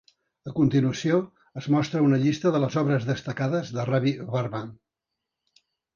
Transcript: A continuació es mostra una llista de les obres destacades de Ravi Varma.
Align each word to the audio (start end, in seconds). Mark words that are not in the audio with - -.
A 0.51 0.51
continuació 0.59 1.17
es 1.61 1.67
mostra 1.75 2.01
una 2.07 2.19
llista 2.23 2.53
de 2.55 2.61
les 2.63 2.77
obres 2.83 3.05
destacades 3.11 3.73
de 3.77 3.87
Ravi 3.91 4.15
Varma. 4.37 4.63